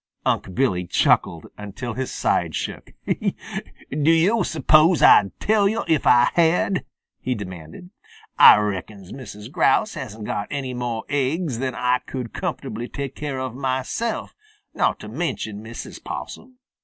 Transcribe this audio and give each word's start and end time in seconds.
Unc' 0.25 0.55
Billy 0.55 0.87
chuckled 0.87 1.45
until 1.59 1.93
his 1.93 2.11
sides 2.11 2.55
shook. 2.55 2.93
"Do 3.05 4.11
yo' 4.11 4.41
suppose 4.41 5.03
Ah'd 5.03 5.31
tell 5.39 5.69
yo' 5.69 5.85
if 5.87 6.07
Ah 6.07 6.31
had?" 6.33 6.85
he 7.19 7.35
demanded. 7.35 7.91
"Ah 8.39 8.55
reckons 8.55 9.11
Mrs. 9.11 9.51
Grouse 9.51 9.93
hasn't 9.93 10.25
got 10.25 10.47
any 10.49 10.73
mo' 10.73 11.03
aiggs 11.09 11.59
than 11.59 11.75
Ah 11.75 11.99
could 12.03 12.33
comfortably 12.33 12.87
take 12.87 13.13
care 13.15 13.37
of 13.39 13.53
mahself, 13.53 14.33
not 14.73 14.99
to 15.01 15.07
mention 15.07 15.63
Mrs. 15.63 16.03
Possum." 16.03 16.57